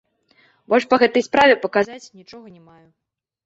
[0.73, 2.83] Больш па гэтай справе паказаць нічога не маю.